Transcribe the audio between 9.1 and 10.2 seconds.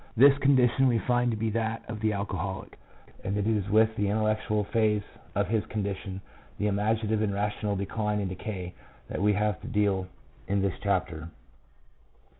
we have to deal